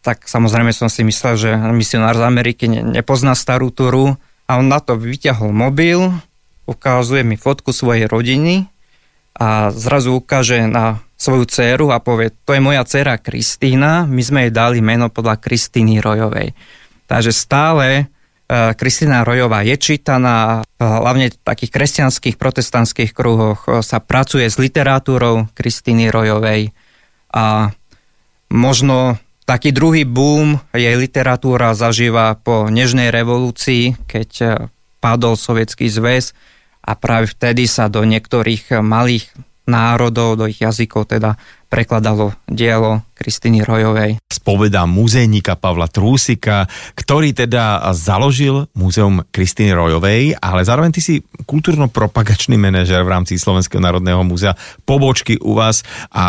tak 0.00 0.24
samozrejme 0.24 0.72
som 0.72 0.88
si 0.88 1.04
myslel, 1.04 1.34
že 1.36 1.50
misionár 1.72 2.16
z 2.16 2.24
Ameriky 2.24 2.64
nepozná 2.68 3.36
Starú 3.36 3.68
Turu 3.68 4.16
a 4.48 4.50
on 4.56 4.72
na 4.72 4.80
to 4.80 4.96
vyťahol 4.96 5.52
mobil, 5.52 6.12
ukazuje 6.64 7.24
mi 7.24 7.36
fotku 7.36 7.72
svojej 7.72 8.08
rodiny 8.08 8.68
a 9.36 9.68
zrazu 9.72 10.16
ukáže 10.16 10.64
na 10.64 11.04
svoju 11.18 11.44
dceru 11.50 11.90
a 11.90 11.98
povie, 11.98 12.30
to 12.46 12.54
je 12.54 12.62
moja 12.62 12.86
dcera 12.86 13.18
Kristýna, 13.18 14.06
my 14.06 14.22
sme 14.22 14.38
jej 14.46 14.52
dali 14.54 14.78
meno 14.78 15.10
podľa 15.10 15.42
Kristýny 15.42 15.98
Rojovej. 15.98 16.54
Takže 17.10 17.34
stále 17.34 17.86
e, 17.98 18.04
Kristýna 18.78 19.26
Rojová 19.26 19.66
je 19.66 19.74
čítaná, 19.74 20.62
hlavne 20.78 21.34
v 21.34 21.36
takých 21.42 21.74
kresťanských 21.74 22.38
protestantských 22.38 23.10
kruhoch 23.10 23.66
e, 23.66 23.82
sa 23.82 23.98
pracuje 23.98 24.46
s 24.46 24.62
literatúrou 24.62 25.50
Kristýny 25.58 26.06
Rojovej 26.14 26.70
a 27.34 27.74
možno 28.54 29.18
taký 29.42 29.74
druhý 29.74 30.06
boom 30.06 30.62
jej 30.70 30.94
literatúra 30.94 31.74
zažíva 31.74 32.38
po 32.38 32.70
Nežnej 32.70 33.10
revolúcii, 33.10 34.06
keď 34.06 34.30
e, 34.38 34.48
padol 35.02 35.34
Sovietský 35.34 35.90
zväz 35.90 36.30
a 36.86 36.94
práve 36.94 37.26
vtedy 37.26 37.66
sa 37.66 37.90
do 37.90 38.06
niektorých 38.06 38.78
malých 38.86 39.34
národov, 39.68 40.40
do 40.40 40.48
ich 40.48 40.64
jazykov 40.64 41.06
teda 41.06 41.36
prekladalo 41.68 42.32
dielo 42.48 43.04
Kristýny 43.12 43.60
Rojovej. 43.60 44.16
Spoveda 44.24 44.88
muzejníka 44.88 45.52
Pavla 45.60 45.84
Trúsika, 45.84 46.64
ktorý 46.96 47.36
teda 47.36 47.92
založil 47.92 48.72
Múzeum 48.72 49.20
Kristýny 49.28 49.76
Rojovej, 49.76 50.32
ale 50.40 50.64
zároveň 50.64 50.96
ty 50.96 51.04
si 51.04 51.14
kultúrno-propagačný 51.44 52.56
manažer 52.56 53.04
v 53.04 53.12
rámci 53.12 53.36
Slovenského 53.36 53.84
národného 53.84 54.24
múzea, 54.24 54.56
pobočky 54.88 55.36
u 55.44 55.52
vás 55.52 55.84
a 56.08 56.24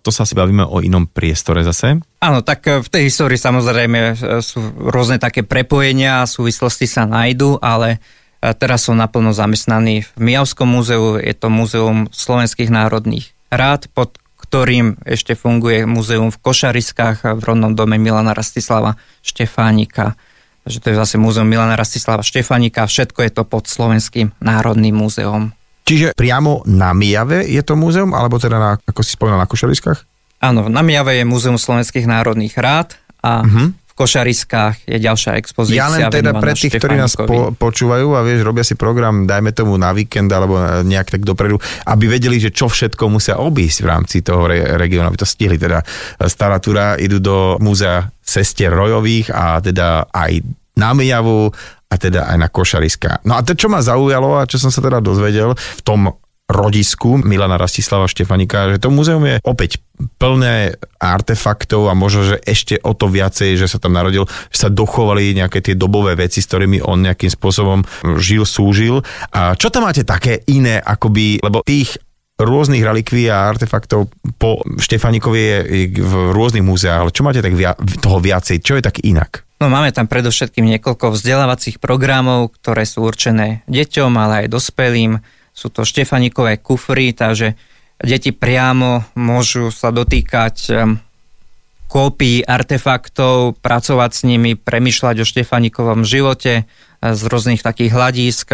to 0.00 0.08
sa 0.08 0.24
asi 0.24 0.32
bavíme 0.32 0.64
o 0.64 0.80
inom 0.80 1.04
priestore 1.04 1.60
zase. 1.60 2.00
Áno, 2.24 2.40
tak 2.40 2.64
v 2.64 2.88
tej 2.88 3.12
histórii 3.12 3.36
samozrejme 3.36 4.16
sú 4.40 4.62
rôzne 4.88 5.20
také 5.20 5.44
prepojenia, 5.44 6.24
súvislosti 6.24 6.88
sa 6.88 7.04
nájdu, 7.04 7.60
ale 7.60 8.00
teraz 8.42 8.90
som 8.90 8.98
naplno 8.98 9.30
zamestnaný 9.30 10.02
v 10.02 10.18
Mijavskom 10.18 10.66
múzeu, 10.66 11.22
je 11.22 11.30
to 11.30 11.46
Múzeum 11.46 12.10
slovenských 12.10 12.74
národných 12.74 13.30
rád, 13.54 13.86
pod 13.94 14.18
ktorým 14.42 14.98
ešte 15.06 15.38
funguje 15.38 15.86
múzeum 15.86 16.34
v 16.34 16.42
Košariskách 16.42 17.38
v 17.38 17.42
rodnom 17.42 17.72
dome 17.72 17.96
Milana 17.96 18.34
Rastislava 18.34 18.98
Štefánika. 19.22 20.18
Takže 20.66 20.78
to 20.82 20.86
je 20.90 20.96
zase 20.98 21.16
múzeum 21.22 21.46
Milana 21.46 21.78
Rastislava 21.78 22.26
Štefánika, 22.26 22.90
všetko 22.90 23.22
je 23.22 23.30
to 23.30 23.42
pod 23.46 23.70
Slovenským 23.70 24.34
národným 24.42 24.98
múzeom. 24.98 25.54
Čiže 25.86 26.18
priamo 26.18 26.66
na 26.66 26.90
Mijave 26.92 27.46
je 27.46 27.62
to 27.62 27.78
múzeum, 27.78 28.10
alebo 28.12 28.42
teda 28.42 28.58
na, 28.58 28.70
ako 28.82 29.00
si 29.06 29.14
spomínal, 29.14 29.38
na 29.38 29.48
Košariskách? 29.48 30.02
Áno, 30.42 30.66
na 30.66 30.82
Mijave 30.82 31.22
je 31.22 31.24
múzeum 31.24 31.56
slovenských 31.56 32.10
národných 32.10 32.58
rád 32.58 32.98
a 33.22 33.46
uh-huh 33.46 33.81
Košariskách 34.02 34.90
je 34.90 34.98
ďalšia 34.98 35.38
expozícia. 35.38 35.78
Ja 35.78 35.88
len 35.88 36.10
teda 36.10 36.34
pre 36.42 36.58
tých, 36.58 36.74
ktorí 36.74 36.98
nás 36.98 37.14
po, 37.14 37.54
počúvajú 37.54 38.18
a 38.18 38.26
vieš, 38.26 38.42
robia 38.42 38.66
si 38.66 38.74
program, 38.74 39.30
dajme 39.30 39.54
tomu 39.54 39.78
na 39.78 39.94
víkend 39.94 40.26
alebo 40.34 40.58
nejak 40.82 41.14
tak 41.14 41.22
dopredu, 41.22 41.62
aby 41.86 42.04
vedeli, 42.10 42.42
že 42.42 42.50
čo 42.50 42.66
všetko 42.66 43.06
musia 43.06 43.38
obísť 43.38 43.78
v 43.80 43.86
rámci 43.86 44.16
toho 44.26 44.50
re, 44.50 44.74
regiónu, 44.74 45.06
aby 45.06 45.22
to 45.22 45.28
stihli. 45.28 45.54
Teda 45.56 45.80
stará 46.26 46.58
túra 46.58 46.98
idú 46.98 47.22
do 47.22 47.56
múzea 47.62 48.10
sestier 48.18 48.74
Rojových 48.74 49.30
a 49.30 49.62
teda 49.62 50.10
aj 50.10 50.42
na 50.74 50.90
Mijavu 50.96 51.52
a 51.92 51.94
teda 52.00 52.32
aj 52.32 52.36
na 52.40 52.48
Košariska. 52.48 53.28
No 53.28 53.36
a 53.36 53.44
to, 53.44 53.52
čo 53.52 53.68
ma 53.68 53.84
zaujalo 53.84 54.40
a 54.40 54.48
čo 54.48 54.56
som 54.56 54.72
sa 54.72 54.80
teda 54.80 55.04
dozvedel 55.04 55.52
v 55.52 55.82
tom 55.84 56.08
rodisku 56.52 57.16
Milana 57.24 57.56
Rastislava 57.56 58.04
Štefanika, 58.04 58.76
že 58.76 58.78
to 58.78 58.92
múzeum 58.92 59.24
je 59.24 59.40
opäť 59.42 59.80
plné 60.20 60.76
artefaktov 61.00 61.88
a 61.88 61.96
možno, 61.96 62.34
že 62.34 62.36
ešte 62.44 62.76
o 62.84 62.92
to 62.92 63.08
viacej, 63.08 63.56
že 63.56 63.66
sa 63.66 63.80
tam 63.80 63.96
narodil, 63.96 64.28
že 64.52 64.58
sa 64.66 64.68
dochovali 64.68 65.32
nejaké 65.32 65.64
tie 65.64 65.74
dobové 65.74 66.14
veci, 66.14 66.44
s 66.44 66.48
ktorými 66.48 66.84
on 66.84 67.02
nejakým 67.02 67.32
spôsobom 67.32 67.80
žil, 68.20 68.44
súžil. 68.44 69.00
A 69.32 69.56
čo 69.56 69.72
tam 69.72 69.88
máte 69.88 70.04
také 70.04 70.44
iné, 70.50 70.78
akoby, 70.78 71.40
lebo 71.40 71.64
tých 71.64 71.96
rôznych 72.42 72.82
relikví 72.82 73.30
a 73.30 73.46
artefaktov 73.46 74.10
po 74.36 74.60
Štefanikovi 74.66 75.40
je 75.40 75.54
v 76.02 76.14
rôznych 76.34 76.64
múzeách, 76.64 77.00
ale 77.06 77.14
čo 77.14 77.22
máte 77.22 77.44
tak 77.44 77.54
via, 77.54 77.76
toho 78.02 78.18
viacej? 78.18 78.58
Čo 78.58 78.76
je 78.78 78.82
tak 78.82 78.98
inak? 79.06 79.46
No 79.62 79.70
máme 79.70 79.94
tam 79.94 80.10
predovšetkým 80.10 80.66
niekoľko 80.66 81.14
vzdelávacích 81.14 81.78
programov, 81.78 82.50
ktoré 82.58 82.82
sú 82.82 83.06
určené 83.06 83.62
deťom, 83.70 84.10
ale 84.18 84.34
aj 84.42 84.46
dospelým 84.50 85.22
sú 85.52 85.68
to 85.68 85.84
Štefanikové 85.84 86.58
kufry, 86.58 87.12
takže 87.12 87.54
deti 88.00 88.32
priamo 88.32 89.04
môžu 89.14 89.68
sa 89.68 89.92
dotýkať 89.92 90.56
kópií 91.92 92.40
artefaktov, 92.40 93.60
pracovať 93.60 94.10
s 94.16 94.20
nimi, 94.24 94.56
premyšľať 94.56 95.16
o 95.20 95.28
Štefanikovom 95.28 96.08
živote 96.08 96.64
e, 96.64 97.12
z 97.12 97.20
rôznych 97.28 97.60
takých 97.60 97.92
hľadísk. 97.92 98.48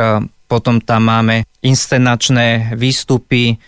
Potom 0.50 0.82
tam 0.82 1.06
máme 1.06 1.46
inscenačné 1.62 2.74
výstupy, 2.74 3.62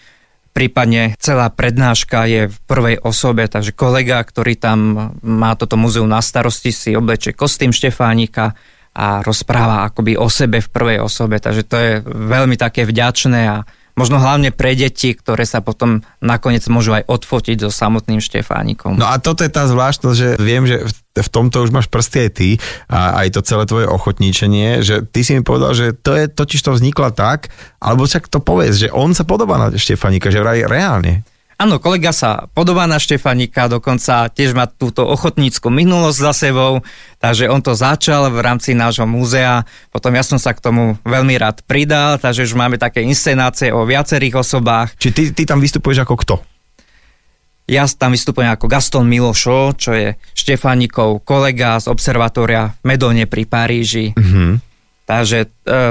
prípadne 0.50 1.14
celá 1.22 1.52
prednáška 1.54 2.26
je 2.26 2.42
v 2.50 2.56
prvej 2.66 2.96
osobe, 3.04 3.46
takže 3.46 3.70
kolega, 3.70 4.18
ktorý 4.18 4.58
tam 4.58 4.78
má 5.22 5.54
toto 5.54 5.78
muzeum 5.78 6.10
na 6.10 6.18
starosti, 6.18 6.74
si 6.74 6.90
oblečie 6.98 7.36
kostým 7.36 7.70
Štefánika, 7.70 8.58
a 8.94 9.22
rozpráva 9.22 9.86
akoby 9.86 10.18
o 10.18 10.26
sebe 10.26 10.58
v 10.58 10.72
prvej 10.72 10.98
osobe, 11.02 11.38
takže 11.38 11.62
to 11.66 11.76
je 11.78 11.90
veľmi 12.04 12.58
také 12.58 12.82
vďačné 12.82 13.40
a 13.46 13.62
možno 13.98 14.16
hlavne 14.16 14.54
pre 14.54 14.72
deti, 14.72 15.12
ktoré 15.12 15.44
sa 15.44 15.60
potom 15.60 16.00
nakoniec 16.24 16.64
môžu 16.72 16.96
aj 16.96 17.04
odfotiť 17.04 17.60
so 17.60 17.70
samotným 17.70 18.22
Štefánikom. 18.22 18.96
No 18.96 19.04
a 19.04 19.20
toto 19.20 19.44
je 19.44 19.52
tá 19.52 19.68
zvláštnosť, 19.68 20.16
že 20.16 20.28
viem, 20.40 20.64
že 20.64 20.88
v 21.14 21.28
tomto 21.28 21.60
už 21.60 21.74
máš 21.74 21.90
prsty 21.90 22.18
aj 22.26 22.30
ty 22.32 22.50
a 22.88 23.20
aj 23.20 23.36
to 23.36 23.40
celé 23.44 23.64
tvoje 23.68 23.86
ochotníčenie, 23.90 24.80
že 24.80 25.04
ty 25.04 25.20
si 25.20 25.36
mi 25.36 25.42
povedal, 25.44 25.76
že 25.76 25.92
to 25.92 26.16
je 26.16 26.30
totiž 26.30 26.60
to 26.64 26.72
vzniklo 26.72 27.12
tak, 27.12 27.52
alebo 27.82 28.08
však 28.08 28.30
to 28.30 28.40
povedz, 28.40 28.80
že 28.80 28.88
on 28.94 29.12
sa 29.12 29.28
podobá 29.28 29.60
na 29.60 29.68
Štefánika, 29.74 30.32
že 30.32 30.40
vraj 30.40 30.64
reálne. 30.64 31.26
Áno, 31.60 31.76
kolega 31.76 32.08
sa 32.08 32.48
podobá 32.56 32.88
na 32.88 32.96
Štefanika, 32.96 33.68
dokonca 33.68 34.32
tiež 34.32 34.56
má 34.56 34.64
túto 34.64 35.04
ochotnícku 35.04 35.68
minulosť 35.68 36.18
za 36.24 36.32
sebou, 36.32 36.80
takže 37.20 37.52
on 37.52 37.60
to 37.60 37.76
začal 37.76 38.32
v 38.32 38.40
rámci 38.40 38.72
nášho 38.72 39.04
múzea, 39.04 39.68
potom 39.92 40.16
ja 40.16 40.24
som 40.24 40.40
sa 40.40 40.56
k 40.56 40.64
tomu 40.64 40.96
veľmi 41.04 41.36
rád 41.36 41.60
pridal, 41.68 42.16
takže 42.16 42.48
už 42.48 42.56
máme 42.56 42.80
také 42.80 43.04
inscenácie 43.04 43.76
o 43.76 43.84
viacerých 43.84 44.40
osobách. 44.40 44.96
Či 44.96 45.08
ty, 45.12 45.22
ty 45.36 45.44
tam 45.44 45.60
vystupuješ 45.60 46.08
ako 46.08 46.16
kto? 46.24 46.34
Ja 47.68 47.84
tam 47.84 48.16
vystupujem 48.16 48.48
ako 48.48 48.64
Gaston 48.64 49.04
Milošo, 49.04 49.76
čo 49.76 49.92
je 49.92 50.16
Štefanikov 50.32 51.28
kolega 51.28 51.76
z 51.76 51.92
observatória 51.92 52.72
Medone 52.88 53.28
pri 53.28 53.44
Paríži. 53.44 54.16
Mm-hmm. 54.16 54.69
Takže 55.10 55.38
e, 55.42 55.48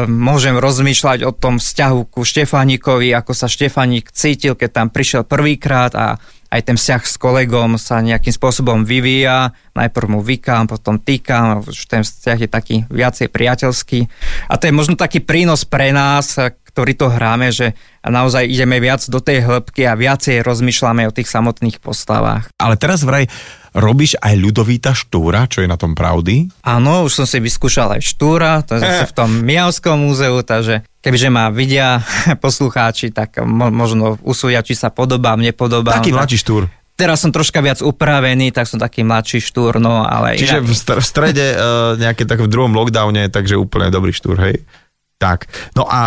môžem 0.08 0.56
rozmýšľať 0.56 1.28
o 1.28 1.36
tom 1.36 1.60
vzťahu 1.60 2.08
ku 2.08 2.24
Štefánikovi, 2.24 3.12
ako 3.12 3.36
sa 3.36 3.52
Štefanik 3.52 4.16
cítil, 4.16 4.56
keď 4.56 4.70
tam 4.72 4.88
prišiel 4.88 5.28
prvýkrát 5.28 5.92
a 5.92 6.16
aj 6.48 6.62
ten 6.64 6.80
vzťah 6.80 7.04
s 7.04 7.20
kolegom 7.20 7.76
sa 7.76 8.00
nejakým 8.00 8.32
spôsobom 8.32 8.88
vyvíja. 8.88 9.52
Najprv 9.76 10.08
mu 10.08 10.24
vykám, 10.24 10.72
potom 10.72 11.04
týkam, 11.04 11.68
už 11.68 11.92
ten 11.92 12.08
vzťah 12.08 12.38
je 12.40 12.50
taký 12.50 12.76
viacej 12.88 13.28
priateľský. 13.28 14.08
A 14.48 14.56
to 14.56 14.72
je 14.72 14.74
možno 14.74 14.96
taký 14.96 15.20
prínos 15.20 15.68
pre 15.68 15.92
nás, 15.92 16.40
ktorí 16.80 16.96
to 16.96 17.12
hráme, 17.12 17.52
že 17.52 17.76
naozaj 18.08 18.48
ideme 18.48 18.80
viac 18.80 19.04
do 19.12 19.20
tej 19.20 19.44
hĺbky 19.44 19.84
a 19.84 20.00
viacej 20.00 20.40
rozmýšľame 20.48 21.04
o 21.04 21.12
tých 21.12 21.28
samotných 21.28 21.84
postavách. 21.84 22.48
Ale 22.56 22.80
teraz 22.80 23.04
vraj 23.04 23.28
Robíš 23.70 24.18
aj 24.18 24.34
ľudovíta 24.34 24.98
Štúra, 24.98 25.46
čo 25.46 25.62
je 25.62 25.70
na 25.70 25.78
tom 25.78 25.94
pravdy? 25.94 26.50
Áno, 26.66 27.06
už 27.06 27.22
som 27.22 27.28
si 27.30 27.38
vyskúšal 27.38 28.00
aj 28.00 28.02
Štúra, 28.02 28.66
to 28.66 28.82
je 28.82 29.06
v 29.06 29.14
tom 29.14 29.30
Mijavskom 29.48 30.10
múzeu, 30.10 30.42
takže 30.42 30.82
kebyže 31.06 31.30
ma 31.30 31.54
vidia 31.54 32.02
poslucháči, 32.44 33.14
tak 33.14 33.38
mo- 33.46 33.70
možno 33.70 34.18
usúdia, 34.26 34.66
či 34.66 34.74
sa 34.74 34.90
podobám, 34.90 35.38
nepodobám. 35.38 36.02
Taký 36.02 36.16
mladší 36.16 36.40
Štúr. 36.42 36.64
Teraz 37.00 37.24
som 37.24 37.32
troška 37.32 37.62
viac 37.62 37.80
upravený, 37.80 38.52
tak 38.52 38.68
som 38.68 38.76
taký 38.76 39.08
mladší 39.08 39.40
štúr, 39.40 39.80
no 39.80 40.04
ale... 40.04 40.36
Čiže 40.36 40.60
inak... 40.60 40.68
v, 40.68 40.74
st- 40.76 41.00
v 41.00 41.06
strede 41.08 41.46
uh, 41.56 41.96
nejaké 41.96 42.28
tak 42.28 42.44
v 42.44 42.52
druhom 42.52 42.76
lockdowne, 42.76 43.32
takže 43.32 43.56
úplne 43.56 43.88
dobrý 43.88 44.12
štúr, 44.12 44.36
hej? 44.36 44.68
Tak, 45.20 45.52
no 45.76 45.84
a 45.84 46.00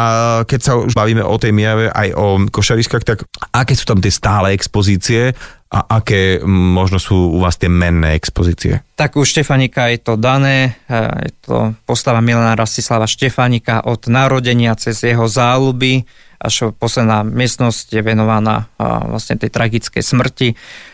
keď 0.49 0.61
sa 0.65 0.73
už 0.81 0.97
bavíme 0.97 1.21
o 1.21 1.37
tej 1.37 1.53
Mijave 1.53 1.93
aj 1.93 2.17
o 2.17 2.49
košariskách, 2.49 3.05
tak 3.05 3.29
aké 3.53 3.77
sú 3.77 3.85
tam 3.85 4.01
tie 4.01 4.09
stále 4.09 4.57
expozície 4.57 5.37
a 5.69 6.01
aké 6.01 6.41
možno 6.49 6.97
sú 6.97 7.37
u 7.37 7.39
vás 7.41 7.61
tie 7.61 7.69
menné 7.69 8.17
expozície? 8.17 8.81
Tak 8.97 9.21
u 9.21 9.29
Štefanika 9.29 9.93
je 9.93 10.01
to 10.01 10.17
dané, 10.17 10.81
je 11.29 11.33
to 11.45 11.77
postava 11.85 12.25
Milana 12.25 12.57
Rastislava 12.57 13.05
Štefanika 13.05 13.85
od 13.85 14.09
narodenia 14.09 14.73
cez 14.81 15.05
jeho 15.05 15.29
záľuby 15.29 16.09
až 16.41 16.73
posledná 16.73 17.21
miestnosť 17.21 17.93
je 17.93 18.03
venovaná 18.03 18.73
vlastne 18.81 19.37
tej 19.37 19.53
tragickej 19.53 20.03
smrti. 20.03 20.49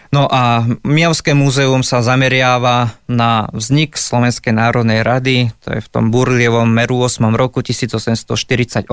No 0.08 0.24
a 0.24 0.64
Mijavské 0.88 1.36
múzeum 1.36 1.84
sa 1.84 2.00
zameriava 2.00 2.96
na 3.04 3.44
vznik 3.52 4.00
Slovenskej 4.00 4.56
národnej 4.56 5.04
rady, 5.04 5.52
to 5.60 5.76
je 5.76 5.84
v 5.84 5.88
tom 5.92 6.08
burlievom 6.08 6.64
meru 6.64 7.04
8. 7.04 7.28
roku 7.36 7.60
1848, 7.60 8.88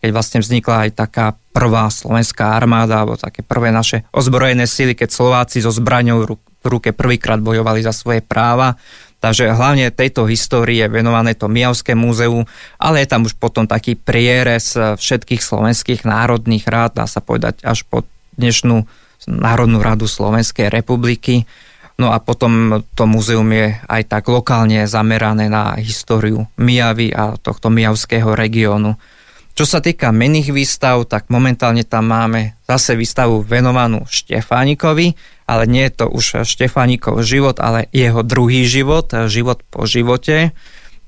keď 0.00 0.08
vlastne 0.08 0.40
vznikla 0.40 0.88
aj 0.88 0.90
taká 0.96 1.26
prvá 1.52 1.92
slovenská 1.92 2.56
armáda, 2.56 3.04
alebo 3.04 3.20
také 3.20 3.44
prvé 3.44 3.68
naše 3.68 4.08
ozbrojené 4.08 4.64
sily, 4.64 4.96
keď 4.96 5.12
Slováci 5.12 5.60
so 5.60 5.68
zbraňou 5.68 6.24
v 6.64 6.66
ruke 6.66 6.96
prvýkrát 6.96 7.44
bojovali 7.44 7.84
za 7.84 7.92
svoje 7.92 8.24
práva. 8.24 8.80
Takže 9.18 9.50
hlavne 9.50 9.90
tejto 9.92 10.30
histórii 10.30 10.80
je 10.80 10.88
venované 10.88 11.36
to 11.36 11.50
Mijavské 11.50 11.92
múzeu, 11.92 12.48
ale 12.80 13.04
je 13.04 13.10
tam 13.10 13.28
už 13.28 13.36
potom 13.36 13.68
taký 13.68 14.00
prierez 14.00 14.72
všetkých 14.78 15.44
slovenských 15.44 16.08
národných 16.08 16.64
rád, 16.70 17.02
dá 17.02 17.06
sa 17.10 17.20
povedať 17.20 17.60
až 17.68 17.84
po 17.84 18.08
dnešnú 18.38 18.88
Národnú 19.26 19.82
radu 19.82 20.06
Slovenskej 20.06 20.70
republiky. 20.70 21.48
No 21.98 22.14
a 22.14 22.22
potom 22.22 22.84
to 22.94 23.10
múzeum 23.10 23.50
je 23.50 23.74
aj 23.90 24.06
tak 24.06 24.30
lokálne 24.30 24.86
zamerané 24.86 25.50
na 25.50 25.74
históriu 25.82 26.46
Mijavy 26.54 27.10
a 27.10 27.34
tohto 27.34 27.74
mijavského 27.74 28.38
regiónu. 28.38 28.94
Čo 29.58 29.66
sa 29.66 29.82
týka 29.82 30.14
mených 30.14 30.54
výstav, 30.54 31.02
tak 31.10 31.26
momentálne 31.34 31.82
tam 31.82 32.14
máme 32.14 32.54
zase 32.70 32.94
výstavu 32.94 33.42
venovanú 33.42 34.06
Štefánikovi, 34.06 35.18
ale 35.50 35.66
nie 35.66 35.82
je 35.90 35.98
to 35.98 36.06
už 36.06 36.46
Štefánikov 36.46 37.26
život, 37.26 37.58
ale 37.58 37.90
jeho 37.90 38.22
druhý 38.22 38.70
život, 38.70 39.10
život 39.26 39.66
po 39.66 39.82
živote. 39.82 40.54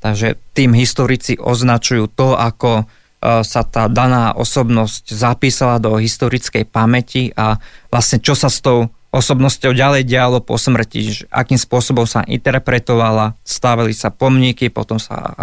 Takže 0.02 0.34
tým 0.58 0.74
historici 0.74 1.38
označujú 1.38 2.10
to, 2.10 2.34
ako 2.34 2.90
sa 3.20 3.62
tá 3.68 3.84
daná 3.92 4.32
osobnosť 4.32 5.12
zapísala 5.12 5.76
do 5.76 6.00
historickej 6.00 6.64
pamäti 6.64 7.28
a 7.36 7.60
vlastne 7.92 8.16
čo 8.16 8.32
sa 8.32 8.48
s 8.48 8.64
tou 8.64 8.88
osobnosťou 9.10 9.74
ďalej 9.74 10.06
dialo 10.06 10.38
po 10.40 10.54
smrti, 10.56 11.28
akým 11.28 11.58
spôsobom 11.58 12.06
sa 12.06 12.22
interpretovala, 12.24 13.34
stavili 13.42 13.92
sa 13.92 14.08
pomníky, 14.14 14.70
potom 14.70 15.02
sa 15.02 15.34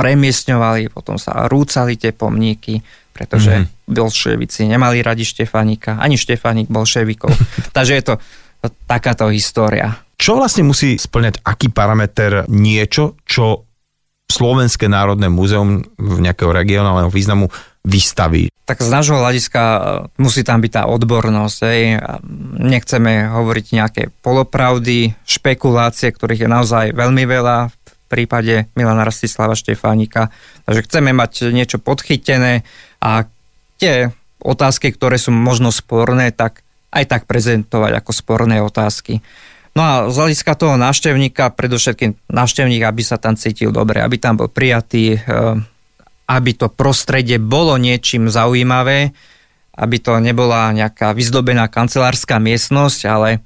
premiesňovali, 0.00 0.88
potom 0.88 1.20
sa 1.20 1.46
rúcali 1.46 2.00
tie 2.00 2.16
pomníky, 2.16 2.80
pretože 3.12 3.52
mm-hmm. 3.52 3.92
bolševici 3.92 4.64
nemali 4.64 5.04
radi 5.04 5.28
Štefánika, 5.28 6.00
ani 6.00 6.16
Štefánik 6.16 6.72
bolševikov. 6.72 7.30
Takže 7.76 7.92
je 8.00 8.04
to 8.08 8.14
takáto 8.88 9.28
história. 9.28 10.00
Čo 10.16 10.40
vlastne 10.40 10.64
musí 10.64 10.96
splňať 10.96 11.44
aký 11.44 11.68
parameter 11.68 12.48
niečo, 12.48 13.20
čo 13.28 13.68
Slovenské 14.32 14.88
národné 14.88 15.28
múzeum 15.28 15.84
v 16.00 16.16
nejakého 16.24 16.48
regionálneho 16.56 17.12
významu 17.12 17.52
vystaví? 17.84 18.48
Tak 18.64 18.80
z 18.80 18.88
nášho 18.88 19.20
hľadiska 19.20 19.62
e, 19.62 19.80
musí 20.16 20.40
tam 20.46 20.64
byť 20.64 20.72
tá 20.72 20.82
odbornosť. 20.88 21.58
Hej. 21.68 22.00
Nechceme 22.56 23.28
hovoriť 23.28 23.66
nejaké 23.76 24.02
polopravdy, 24.24 25.12
špekulácie, 25.28 26.08
ktorých 26.08 26.46
je 26.46 26.50
naozaj 26.50 26.84
veľmi 26.96 27.28
veľa 27.28 27.68
v 27.68 27.74
prípade 28.08 28.72
Milana 28.72 29.04
Rastislava 29.04 29.52
Štefánika. 29.52 30.32
Takže 30.64 30.84
chceme 30.88 31.12
mať 31.12 31.52
niečo 31.52 31.76
podchytené 31.82 32.64
a 33.02 33.26
tie 33.76 34.14
otázky, 34.42 34.94
ktoré 34.94 35.18
sú 35.18 35.34
možno 35.34 35.74
sporné, 35.74 36.30
tak 36.30 36.62
aj 36.92 37.04
tak 37.08 37.22
prezentovať 37.24 37.98
ako 37.98 38.10
sporné 38.12 38.60
otázky. 38.60 39.24
No 39.72 39.80
a 39.80 39.94
z 40.12 40.16
hľadiska 40.16 40.52
toho 40.52 40.76
návštevníka, 40.76 41.56
predovšetkým 41.56 42.28
návštevník, 42.28 42.84
aby 42.84 43.02
sa 43.02 43.16
tam 43.16 43.40
cítil 43.40 43.72
dobre, 43.72 44.04
aby 44.04 44.20
tam 44.20 44.36
bol 44.36 44.52
prijatý, 44.52 45.16
eh, 45.16 45.56
aby 46.28 46.50
to 46.52 46.68
prostredie 46.68 47.40
bolo 47.40 47.80
niečím 47.80 48.28
zaujímavé, 48.28 49.16
aby 49.72 49.96
to 49.96 50.20
nebola 50.20 50.68
nejaká 50.76 51.16
vyzdobená 51.16 51.72
kancelárska 51.72 52.36
miestnosť, 52.36 53.00
ale 53.08 53.40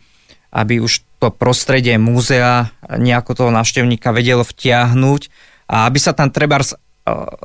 aby 0.51 0.83
už 0.83 1.07
to 1.23 1.31
prostredie 1.31 1.95
múzea 1.95 2.75
nejako 2.91 3.47
toho 3.47 3.51
návštevníka 3.55 4.11
vedelo 4.11 4.43
vtiahnuť 4.43 5.23
a 5.71 5.87
aby 5.87 5.99
sa 6.03 6.11
tam 6.11 6.35
treba 6.35 6.59
eh, 6.59 6.75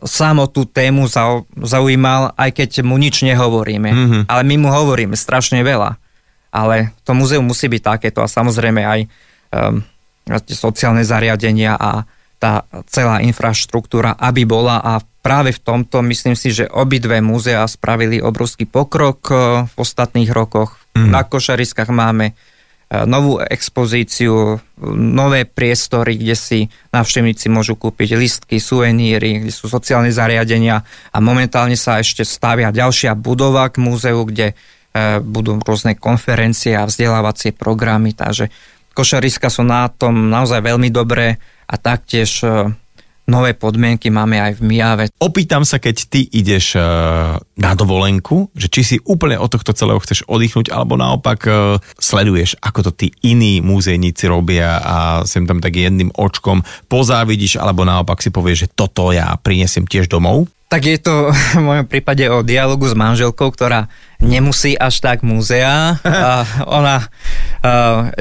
sám 0.09 0.41
o 0.41 0.49
tú 0.49 0.65
tému 0.65 1.05
zaujímal, 1.53 2.33
aj 2.33 2.49
keď 2.49 2.81
mu 2.81 2.97
nič 2.97 3.21
nehovoríme. 3.21 3.89
Mm-hmm. 3.93 4.21
Ale 4.25 4.41
my 4.41 4.55
mu 4.57 4.73
hovoríme 4.73 5.13
strašne 5.13 5.61
veľa 5.61 6.01
ale 6.51 6.91
to 7.07 7.15
múzeum 7.15 7.47
musí 7.47 7.71
byť 7.71 7.81
takéto 7.81 8.19
a 8.19 8.27
samozrejme 8.27 8.81
aj 8.83 8.99
um, 9.07 9.81
sociálne 10.51 11.01
zariadenia 11.01 11.79
a 11.79 12.03
tá 12.41 12.65
celá 12.89 13.21
infraštruktúra, 13.21 14.17
aby 14.17 14.49
bola 14.49 14.81
a 14.81 14.97
práve 15.21 15.53
v 15.53 15.61
tomto 15.61 16.01
myslím 16.01 16.33
si, 16.33 16.49
že 16.51 16.65
obidve 16.65 17.21
múzea 17.21 17.63
spravili 17.69 18.19
obrovský 18.19 18.67
pokrok 18.67 19.19
uh, 19.31 19.37
v 19.65 19.75
ostatných 19.79 20.29
rokoch. 20.29 20.75
Mm. 20.91 21.13
Na 21.13 21.21
Košariskách 21.23 21.87
máme 21.93 22.33
uh, 22.35 23.05
novú 23.07 23.39
expozíciu, 23.39 24.59
nové 24.91 25.47
priestory, 25.47 26.17
kde 26.17 26.35
si 26.35 26.59
návštevníci 26.91 27.47
môžu 27.47 27.79
kúpiť 27.79 28.17
listky, 28.17 28.59
suveníry, 28.59 29.45
kde 29.45 29.53
sú 29.53 29.71
sociálne 29.71 30.11
zariadenia 30.11 30.83
a 31.13 31.17
momentálne 31.23 31.79
sa 31.79 32.01
ešte 32.01 32.27
stavia 32.27 32.73
ďalšia 32.73 33.15
budova 33.15 33.69
k 33.69 33.79
múzeu, 33.79 34.19
kde 34.27 34.57
budú 35.23 35.55
rôzne 35.63 35.95
konferencie 35.95 36.75
a 36.75 36.83
vzdelávacie 36.83 37.55
programy, 37.55 38.11
takže 38.11 38.51
košariska 38.91 39.47
sú 39.47 39.63
na 39.63 39.87
tom 39.87 40.27
naozaj 40.27 40.59
veľmi 40.59 40.91
dobré 40.91 41.39
a 41.63 41.79
taktiež 41.79 42.43
e, 42.43 42.67
nové 43.23 43.55
podmienky 43.55 44.11
máme 44.11 44.35
aj 44.35 44.59
v 44.59 44.61
Mijave. 44.67 45.03
Opýtam 45.23 45.63
sa, 45.63 45.79
keď 45.79 45.95
ty 46.11 46.27
ideš 46.27 46.75
e, 46.75 46.83
na 47.39 47.71
dovolenku, 47.71 48.51
že 48.51 48.67
či 48.67 48.81
si 48.83 48.97
úplne 49.07 49.39
od 49.39 49.47
tohto 49.47 49.71
celého 49.71 50.03
chceš 50.03 50.27
oddychnúť, 50.27 50.75
alebo 50.75 50.99
naopak 50.99 51.47
sleduješ, 51.95 52.59
ako 52.59 52.91
to 52.91 52.91
tí 52.91 53.07
iní 53.23 53.63
múzejníci 53.63 54.27
robia 54.27 54.83
a 54.83 55.23
sem 55.23 55.47
tam 55.47 55.63
tak 55.63 55.79
jedným 55.79 56.11
očkom 56.11 56.67
pozávidíš, 56.91 57.63
alebo 57.63 57.87
naopak 57.87 58.19
si 58.19 58.27
povieš, 58.27 58.67
že 58.67 58.71
toto 58.75 59.15
ja 59.15 59.39
prinesiem 59.39 59.87
tiež 59.87 60.11
domov? 60.11 60.51
Tak 60.71 60.87
je 60.87 60.97
to 61.03 61.35
v 61.59 61.63
mojom 61.67 61.85
prípade 61.91 62.23
o 62.31 62.39
dialogu 62.47 62.87
s 62.87 62.95
manželkou, 62.95 63.51
ktorá 63.51 63.91
nemusí 64.23 64.79
až 64.79 65.03
tak 65.03 65.19
múzea. 65.19 65.99
A 65.99 66.47
ona 66.63 67.11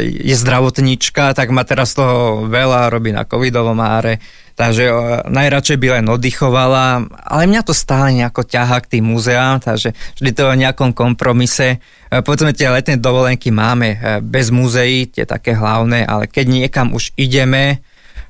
je 0.02 0.35
zdravotníčka, 0.35 1.30
tak 1.38 1.54
má 1.54 1.62
teraz 1.62 1.95
toho 1.95 2.50
veľa, 2.50 2.90
robí 2.90 3.14
na 3.14 3.23
covidovom 3.23 3.78
áre. 3.78 4.19
Takže 4.58 4.84
najradšej 5.30 5.78
by 5.80 5.89
len 6.00 6.06
oddychovala, 6.13 7.08
ale 7.25 7.49
mňa 7.49 7.65
to 7.65 7.73
stále 7.73 8.13
nejako 8.13 8.45
ťaha 8.45 8.84
k 8.84 8.99
tým 8.99 9.08
múzeám, 9.08 9.56
takže 9.56 9.97
vždy 10.21 10.30
to 10.36 10.43
o 10.45 10.52
nejakom 10.52 10.93
kompromise. 10.93 11.80
E, 12.13 12.21
povedzme, 12.21 12.52
tie 12.52 12.69
letné 12.69 13.00
dovolenky 13.00 13.49
máme 13.49 13.89
e, 13.89 13.99
bez 14.21 14.52
múzeí, 14.52 15.08
tie 15.08 15.25
také 15.25 15.56
hlavné, 15.56 16.04
ale 16.04 16.28
keď 16.28 16.45
niekam 16.69 16.93
už 16.93 17.17
ideme, 17.17 17.80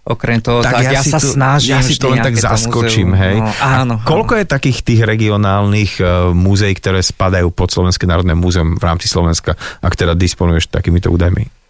okrem 0.04 0.40
toho, 0.40 0.64
tak, 0.64 0.80
tak 0.80 0.84
ja, 0.88 0.92
ja 0.98 1.02
sa 1.04 1.20
to, 1.20 1.28
snažím. 1.28 1.76
Ja 1.76 1.84
si 1.84 2.00
to 2.00 2.08
len 2.08 2.24
tak 2.24 2.36
zaskočím, 2.36 3.12
hej. 3.12 3.36
No, 3.40 3.52
áno, 3.60 3.94
A 4.00 4.06
koľko 4.06 4.32
áno. 4.36 4.40
je 4.40 4.46
takých 4.48 4.78
tých 4.80 5.00
regionálnych 5.04 5.92
uh, 6.00 6.32
múzeí, 6.32 6.72
ktoré 6.72 7.04
spadajú 7.04 7.52
pod 7.52 7.68
Slovenské 7.68 8.08
národné 8.08 8.32
múzeum 8.32 8.80
v 8.80 8.84
rámci 8.84 9.06
Slovenska, 9.06 9.54
ak 9.84 9.94
teda 9.94 10.16
disponuješ 10.16 10.72
takýmito 10.72 11.12
údajmi? 11.12 11.60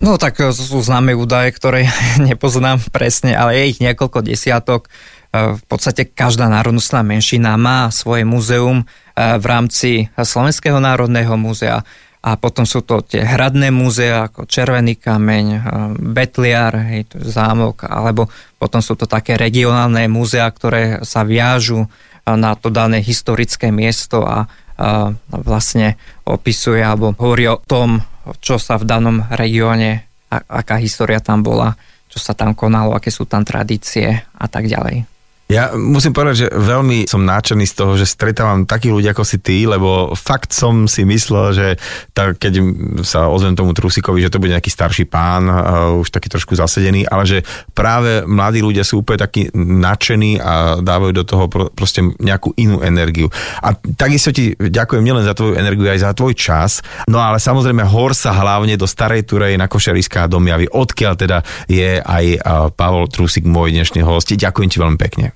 No 0.00 0.16
tak 0.16 0.40
e, 0.40 0.48
sú 0.48 0.80
známe 0.80 1.12
údaje, 1.12 1.52
ktoré 1.52 1.84
nepoznám 2.30 2.80
presne, 2.88 3.36
ale 3.36 3.60
je 3.60 3.76
ich 3.76 3.78
niekoľko 3.84 4.24
desiatok. 4.24 4.88
E, 4.88 5.60
v 5.60 5.62
podstate 5.68 6.08
každá 6.08 6.48
národnostná 6.48 7.04
menšina 7.04 7.60
má 7.60 7.92
svoje 7.92 8.24
múzeum 8.24 8.88
v 9.20 9.44
rámci 9.44 10.08
Slovenského 10.16 10.80
národného 10.80 11.36
múzea 11.36 11.84
a 12.20 12.36
potom 12.36 12.68
sú 12.68 12.84
to 12.84 13.00
tie 13.00 13.24
hradné 13.24 13.72
múzea 13.72 14.28
ako 14.28 14.44
Červený 14.44 15.00
kameň, 15.00 15.46
eh, 15.48 15.60
Betliar, 15.96 16.76
hej, 16.92 17.08
to 17.08 17.14
je 17.20 17.32
zámok, 17.32 17.88
alebo 17.88 18.28
potom 18.60 18.84
sú 18.84 18.92
to 18.96 19.08
také 19.08 19.40
regionálne 19.40 20.04
múzea, 20.06 20.44
ktoré 20.52 21.00
sa 21.02 21.24
viažu 21.24 21.88
eh, 21.88 22.36
na 22.36 22.52
to 22.56 22.68
dané 22.68 23.00
historické 23.00 23.72
miesto 23.72 24.28
a, 24.28 24.44
a 24.76 25.12
vlastne 25.32 25.96
opisuje 26.28 26.84
alebo 26.84 27.16
hovorí 27.16 27.48
o 27.48 27.60
tom, 27.60 28.04
čo 28.44 28.60
sa 28.60 28.76
v 28.76 28.84
danom 28.84 29.24
regióne, 29.32 30.04
aká 30.30 30.78
história 30.78 31.18
tam 31.18 31.42
bola, 31.42 31.74
čo 32.06 32.22
sa 32.22 32.36
tam 32.36 32.54
konalo, 32.54 32.94
aké 32.94 33.10
sú 33.10 33.26
tam 33.26 33.42
tradície 33.42 34.22
a 34.36 34.46
tak 34.46 34.70
ďalej. 34.70 35.09
Ja 35.50 35.74
musím 35.74 36.14
povedať, 36.14 36.46
že 36.46 36.48
veľmi 36.54 37.10
som 37.10 37.26
náčený 37.26 37.66
z 37.66 37.74
toho, 37.74 37.98
že 37.98 38.06
stretávam 38.06 38.70
takých 38.70 38.94
ľudí 38.94 39.08
ako 39.10 39.26
si 39.26 39.42
ty, 39.42 39.66
lebo 39.66 40.14
fakt 40.14 40.54
som 40.54 40.86
si 40.86 41.02
myslel, 41.02 41.46
že 41.50 41.66
tak, 42.14 42.38
keď 42.38 42.62
sa 43.02 43.26
ozvem 43.26 43.58
tomu 43.58 43.74
Trusikovi, 43.74 44.22
že 44.22 44.30
to 44.30 44.38
bude 44.38 44.54
nejaký 44.54 44.70
starší 44.70 45.10
pán, 45.10 45.50
už 45.98 46.14
taký 46.14 46.30
trošku 46.30 46.54
zasedený, 46.54 47.02
ale 47.10 47.26
že 47.26 47.38
práve 47.74 48.22
mladí 48.30 48.62
ľudia 48.62 48.86
sú 48.86 49.02
úplne 49.02 49.26
takí 49.26 49.50
nadšení 49.58 50.38
a 50.38 50.78
dávajú 50.78 51.12
do 51.18 51.24
toho 51.26 51.50
pro, 51.50 51.66
proste 51.74 52.06
nejakú 52.22 52.54
inú 52.54 52.78
energiu. 52.86 53.26
A 53.58 53.74
takisto 53.74 54.30
ti 54.30 54.54
ďakujem 54.54 55.02
nielen 55.02 55.26
za 55.26 55.34
tvoju 55.34 55.58
energiu, 55.58 55.90
aj 55.90 56.06
za 56.06 56.14
tvoj 56.14 56.38
čas. 56.38 56.78
No 57.10 57.18
ale 57.18 57.42
samozrejme 57.42 57.82
hor 57.90 58.14
sa 58.14 58.30
hlavne 58.38 58.78
do 58.78 58.86
Starej 58.86 59.26
Turej 59.26 59.58
na 59.58 59.66
Košariska 59.66 60.30
a 60.30 60.30
odkiaľ 60.30 61.14
teda 61.18 61.42
je 61.66 61.98
aj 61.98 62.38
Pavol 62.78 63.10
Trusik, 63.10 63.42
môj 63.50 63.74
dnešný 63.74 64.06
host. 64.06 64.30
Ďakujem 64.30 64.70
ti 64.70 64.78
veľmi 64.78 64.94
pekne. 64.94 65.34